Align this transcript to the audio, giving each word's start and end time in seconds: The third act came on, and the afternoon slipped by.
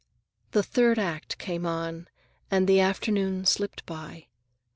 The 0.53 0.63
third 0.63 0.97
act 0.97 1.37
came 1.37 1.63
on, 1.63 2.07
and 2.49 2.67
the 2.67 2.79
afternoon 2.79 3.45
slipped 3.45 3.85
by. 3.85 4.29